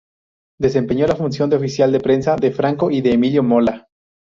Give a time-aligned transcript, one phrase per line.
[0.59, 3.87] Desempeñó la función de oficial de prensa de Franco y de Emilio Mola.